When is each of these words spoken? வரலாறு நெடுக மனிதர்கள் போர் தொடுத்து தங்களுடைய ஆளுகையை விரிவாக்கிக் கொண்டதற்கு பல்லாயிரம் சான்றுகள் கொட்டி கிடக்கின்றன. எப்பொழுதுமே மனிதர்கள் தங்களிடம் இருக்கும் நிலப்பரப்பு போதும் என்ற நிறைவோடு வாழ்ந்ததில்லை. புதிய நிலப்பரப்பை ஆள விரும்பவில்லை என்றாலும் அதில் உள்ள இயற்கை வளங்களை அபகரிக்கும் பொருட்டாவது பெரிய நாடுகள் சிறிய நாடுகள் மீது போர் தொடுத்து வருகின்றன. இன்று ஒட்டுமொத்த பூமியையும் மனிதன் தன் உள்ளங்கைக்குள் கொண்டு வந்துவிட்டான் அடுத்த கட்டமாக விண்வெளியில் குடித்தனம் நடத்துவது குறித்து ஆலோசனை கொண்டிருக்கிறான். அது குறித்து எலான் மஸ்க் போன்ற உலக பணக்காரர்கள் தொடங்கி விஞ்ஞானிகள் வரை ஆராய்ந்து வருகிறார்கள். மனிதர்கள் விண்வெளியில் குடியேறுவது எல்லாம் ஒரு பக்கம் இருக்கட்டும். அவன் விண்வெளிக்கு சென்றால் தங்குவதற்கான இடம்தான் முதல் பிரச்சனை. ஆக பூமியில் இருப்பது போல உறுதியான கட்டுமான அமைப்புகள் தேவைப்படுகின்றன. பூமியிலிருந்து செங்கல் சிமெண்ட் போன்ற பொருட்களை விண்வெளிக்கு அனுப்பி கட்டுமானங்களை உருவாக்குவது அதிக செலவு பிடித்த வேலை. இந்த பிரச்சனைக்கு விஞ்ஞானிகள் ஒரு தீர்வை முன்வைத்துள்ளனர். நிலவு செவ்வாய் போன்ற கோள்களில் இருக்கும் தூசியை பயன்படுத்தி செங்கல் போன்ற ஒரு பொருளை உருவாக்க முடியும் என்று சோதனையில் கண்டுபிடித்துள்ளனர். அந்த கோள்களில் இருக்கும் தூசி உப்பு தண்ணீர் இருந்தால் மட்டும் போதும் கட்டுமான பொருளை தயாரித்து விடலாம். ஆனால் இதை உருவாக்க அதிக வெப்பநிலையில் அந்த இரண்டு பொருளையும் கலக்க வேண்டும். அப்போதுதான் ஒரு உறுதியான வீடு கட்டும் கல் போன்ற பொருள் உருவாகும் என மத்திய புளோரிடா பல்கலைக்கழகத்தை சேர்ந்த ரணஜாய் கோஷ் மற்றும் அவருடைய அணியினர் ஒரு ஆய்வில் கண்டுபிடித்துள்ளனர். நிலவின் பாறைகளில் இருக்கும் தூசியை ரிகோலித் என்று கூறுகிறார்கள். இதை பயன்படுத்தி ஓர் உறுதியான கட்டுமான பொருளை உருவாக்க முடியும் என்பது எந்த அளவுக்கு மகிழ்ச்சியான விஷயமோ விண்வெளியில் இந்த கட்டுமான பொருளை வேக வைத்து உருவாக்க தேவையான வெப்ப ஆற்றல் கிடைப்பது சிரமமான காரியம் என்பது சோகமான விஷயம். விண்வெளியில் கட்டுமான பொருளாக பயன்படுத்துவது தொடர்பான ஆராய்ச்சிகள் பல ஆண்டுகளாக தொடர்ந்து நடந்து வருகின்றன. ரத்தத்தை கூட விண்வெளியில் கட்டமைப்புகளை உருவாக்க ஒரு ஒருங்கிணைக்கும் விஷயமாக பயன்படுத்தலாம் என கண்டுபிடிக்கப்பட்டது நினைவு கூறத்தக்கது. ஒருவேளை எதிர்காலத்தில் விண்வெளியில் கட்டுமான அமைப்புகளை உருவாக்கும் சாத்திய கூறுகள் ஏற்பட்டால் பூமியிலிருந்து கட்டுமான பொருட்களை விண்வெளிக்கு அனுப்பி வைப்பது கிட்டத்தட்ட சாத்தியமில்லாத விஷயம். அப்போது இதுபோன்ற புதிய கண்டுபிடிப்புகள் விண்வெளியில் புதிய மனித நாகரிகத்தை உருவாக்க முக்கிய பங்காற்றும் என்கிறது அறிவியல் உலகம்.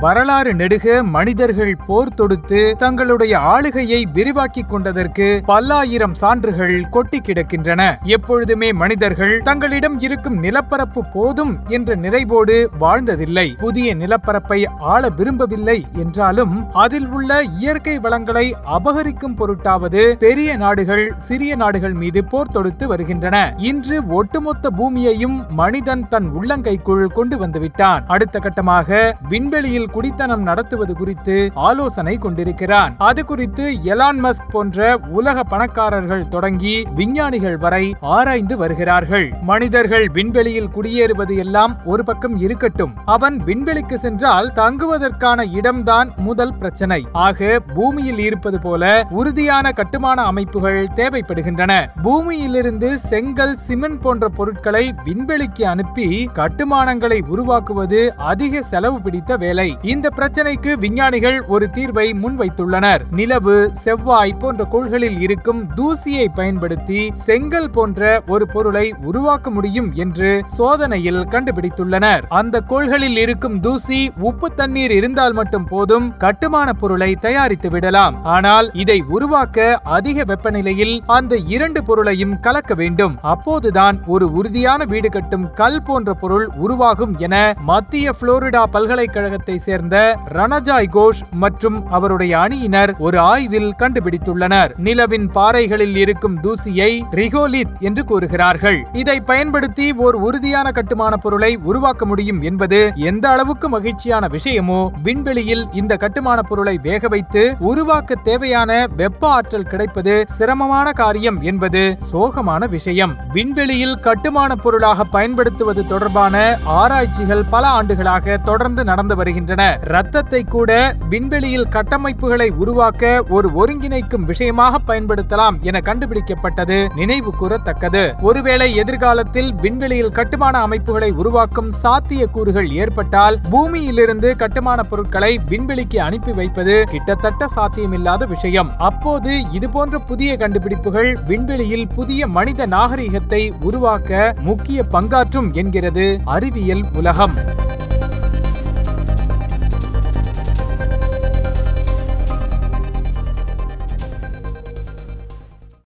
வரலாறு 0.00 0.54
நெடுக 0.54 1.02
மனிதர்கள் 1.14 1.72
போர் 1.86 2.14
தொடுத்து 2.14 2.74
தங்களுடைய 2.78 3.38
ஆளுகையை 3.38 4.06
விரிவாக்கிக் 4.12 4.68
கொண்டதற்கு 4.68 5.42
பல்லாயிரம் 5.46 6.14
சான்றுகள் 6.14 6.88
கொட்டி 6.90 7.18
கிடக்கின்றன. 7.18 7.98
எப்பொழுதுமே 8.04 8.72
மனிதர்கள் 8.72 9.40
தங்களிடம் 9.42 10.00
இருக்கும் 10.00 10.38
நிலப்பரப்பு 10.38 11.04
போதும் 11.12 11.52
என்ற 11.68 11.96
நிறைவோடு 11.96 12.56
வாழ்ந்ததில்லை. 12.80 13.56
புதிய 13.58 13.94
நிலப்பரப்பை 13.94 14.60
ஆள 14.92 15.08
விரும்பவில்லை 15.08 15.86
என்றாலும் 15.96 16.54
அதில் 16.74 17.08
உள்ள 17.08 17.42
இயற்கை 17.42 17.98
வளங்களை 17.98 18.56
அபகரிக்கும் 18.78 19.36
பொருட்டாவது 19.38 20.16
பெரிய 20.18 20.56
நாடுகள் 20.56 21.14
சிறிய 21.18 21.56
நாடுகள் 21.56 21.92
மீது 21.92 22.24
போர் 22.24 22.50
தொடுத்து 22.50 22.86
வருகின்றன. 22.86 23.54
இன்று 23.58 24.06
ஒட்டுமொத்த 24.06 24.70
பூமியையும் 24.70 25.46
மனிதன் 25.50 26.08
தன் 26.08 26.30
உள்ளங்கைக்குள் 26.40 27.06
கொண்டு 27.06 27.46
வந்துவிட்டான் 27.46 28.06
அடுத்த 28.06 28.38
கட்டமாக 28.38 29.14
விண்வெளியில் 29.28 29.88
குடித்தனம் 29.92 30.42
நடத்துவது 30.42 30.94
குறித்து 30.94 31.50
ஆலோசனை 31.54 32.16
கொண்டிருக்கிறான். 32.18 32.94
அது 32.98 33.24
குறித்து 33.24 33.64
எலான் 33.84 34.20
மஸ்க் 34.22 34.50
போன்ற 34.50 34.98
உலக 35.08 35.42
பணக்காரர்கள் 35.42 36.28
தொடங்கி 36.28 36.86
விஞ்ஞானிகள் 36.94 37.56
வரை 37.56 37.96
ஆராய்ந்து 38.00 38.56
வருகிறார்கள். 38.56 39.32
மனிதர்கள் 39.42 40.08
விண்வெளியில் 40.08 40.68
குடியேறுவது 40.68 41.36
எல்லாம் 41.36 41.76
ஒரு 41.84 42.04
பக்கம் 42.04 42.38
இருக்கட்டும். 42.38 42.94
அவன் 43.04 43.38
விண்வெளிக்கு 43.44 43.94
சென்றால் 43.94 44.52
தங்குவதற்கான 44.54 45.44
இடம்தான் 45.52 46.12
முதல் 46.16 46.54
பிரச்சனை. 46.54 47.06
ஆக 47.12 47.60
பூமியில் 47.74 48.18
இருப்பது 48.18 48.58
போல 48.58 49.06
உறுதியான 49.10 49.72
கட்டுமான 49.72 50.22
அமைப்புகள் 50.22 50.88
தேவைப்படுகின்றன. 50.96 51.72
பூமியிலிருந்து 52.02 52.98
செங்கல் 52.98 53.56
சிமெண்ட் 53.56 54.00
போன்ற 54.00 54.28
பொருட்களை 54.28 54.94
விண்வெளிக்கு 55.04 55.62
அனுப்பி 55.62 56.30
கட்டுமானங்களை 56.34 57.20
உருவாக்குவது 57.26 58.14
அதிக 58.16 58.62
செலவு 58.62 59.00
பிடித்த 59.00 59.36
வேலை. 59.36 59.78
இந்த 59.82 60.10
பிரச்சனைக்கு 60.16 60.72
விஞ்ஞானிகள் 60.72 61.42
ஒரு 61.46 61.66
தீர்வை 61.74 62.04
முன்வைத்துள்ளனர். 62.22 63.02
நிலவு 63.10 63.70
செவ்வாய் 63.72 64.34
போன்ற 64.38 64.64
கோள்களில் 64.64 65.20
இருக்கும் 65.20 65.60
தூசியை 65.76 66.26
பயன்படுத்தி 66.34 67.12
செங்கல் 67.14 67.70
போன்ற 67.70 68.22
ஒரு 68.26 68.46
பொருளை 68.46 68.94
உருவாக்க 69.02 69.50
முடியும் 69.50 69.92
என்று 69.94 70.42
சோதனையில் 70.46 71.22
கண்டுபிடித்துள்ளனர். 71.24 72.20
அந்த 72.28 72.60
கோள்களில் 72.60 73.16
இருக்கும் 73.16 73.60
தூசி 73.60 74.12
உப்பு 74.18 74.50
தண்ணீர் 74.54 74.90
இருந்தால் 74.90 75.32
மட்டும் 75.32 75.64
போதும் 75.64 76.16
கட்டுமான 76.16 76.72
பொருளை 76.72 77.14
தயாரித்து 77.14 77.70
விடலாம். 77.70 78.24
ஆனால் 78.24 78.70
இதை 78.72 79.02
உருவாக்க 79.08 79.80
அதிக 79.82 80.24
வெப்பநிலையில் 80.24 81.00
அந்த 81.06 81.36
இரண்டு 81.36 81.82
பொருளையும் 81.82 82.40
கலக்க 82.40 82.74
வேண்டும். 82.74 83.18
அப்போதுதான் 83.22 84.02
ஒரு 84.06 84.32
உறுதியான 84.32 84.84
வீடு 84.84 85.08
கட்டும் 85.08 85.52
கல் 85.52 85.82
போன்ற 85.82 86.14
பொருள் 86.14 86.46
உருவாகும் 86.46 87.18
என 87.18 87.54
மத்திய 87.64 88.12
புளோரிடா 88.20 88.62
பல்கலைக்கழகத்தை 88.70 89.58
சேர்ந்த 89.70 89.96
ரணஜாய் 90.34 90.90
கோஷ் 90.96 91.22
மற்றும் 91.42 91.78
அவருடைய 91.90 92.32
அணியினர் 92.38 92.92
ஒரு 93.06 93.18
ஆய்வில் 93.32 93.70
கண்டுபிடித்துள்ளனர். 93.78 94.70
நிலவின் 94.86 95.26
பாறைகளில் 95.36 95.96
இருக்கும் 96.04 96.36
தூசியை 96.44 96.90
ரிகோலித் 97.18 97.74
என்று 97.88 98.02
கூறுகிறார்கள். 98.04 98.78
இதை 99.02 99.16
பயன்படுத்தி 99.30 99.86
ஓர் 100.04 100.16
உறுதியான 100.26 100.68
கட்டுமான 100.78 101.16
பொருளை 101.16 101.50
உருவாக்க 101.70 102.06
முடியும் 102.10 102.40
என்பது 102.48 102.78
எந்த 103.10 103.24
அளவுக்கு 103.34 103.68
மகிழ்ச்சியான 103.68 104.28
விஷயமோ 104.36 104.80
விண்வெளியில் 105.02 105.64
இந்த 105.80 105.96
கட்டுமான 106.04 106.38
பொருளை 106.50 106.74
வேக 106.88 107.08
வைத்து 107.14 107.42
உருவாக்க 107.70 108.18
தேவையான 108.28 108.70
வெப்ப 109.00 109.22
ஆற்றல் 109.36 109.68
கிடைப்பது 109.72 110.14
சிரமமான 110.36 110.86
காரியம் 111.02 111.38
என்பது 111.50 111.82
சோகமான 112.12 112.68
விஷயம். 112.76 113.14
விண்வெளியில் 113.32 113.96
கட்டுமான 114.08 114.56
பொருளாக 114.64 115.04
பயன்படுத்துவது 115.16 115.84
தொடர்பான 115.92 116.36
ஆராய்ச்சிகள் 116.80 117.44
பல 117.54 117.64
ஆண்டுகளாக 117.78 118.36
தொடர்ந்து 118.50 118.84
நடந்து 118.90 119.16
வருகின்றன. 119.20 119.59
ரத்தத்தை 119.80 120.44
கூட 120.44 120.70
விண்வெளியில் 121.08 121.66
கட்டமைப்புகளை 121.70 122.48
உருவாக்க 122.56 123.24
ஒரு 123.28 123.48
ஒருங்கிணைக்கும் 123.56 124.24
விஷயமாக 124.24 124.78
பயன்படுத்தலாம் 124.86 125.56
என 125.60 125.78
கண்டுபிடிக்கப்பட்டது 125.78 126.78
நினைவு 126.94 127.34
கூறத்தக்கது. 127.40 128.20
ஒருவேளை 128.20 128.74
எதிர்காலத்தில் 128.74 129.54
விண்வெளியில் 129.54 130.12
கட்டுமான 130.12 130.58
அமைப்புகளை 130.58 131.10
உருவாக்கும் 131.10 131.70
சாத்திய 131.70 132.26
கூறுகள் 132.26 132.70
ஏற்பட்டால் 132.70 133.38
பூமியிலிருந்து 133.50 134.36
கட்டுமான 134.36 134.82
பொருட்களை 134.82 135.40
விண்வெளிக்கு 135.48 135.96
அனுப்பி 135.96 136.32
வைப்பது 136.32 136.84
கிட்டத்தட்ட 136.90 137.48
சாத்தியமில்லாத 137.56 138.24
விஷயம். 138.26 138.70
அப்போது 138.78 139.50
இதுபோன்ற 139.50 139.98
புதிய 139.98 140.36
கண்டுபிடிப்புகள் 140.36 141.18
விண்வெளியில் 141.26 141.88
புதிய 141.88 142.26
மனித 142.26 142.66
நாகரிகத்தை 142.66 143.52
உருவாக்க 143.60 144.34
முக்கிய 144.40 144.84
பங்காற்றும் 144.92 145.52
என்கிறது 145.52 146.18
அறிவியல் 146.24 146.84
உலகம். 146.92 147.36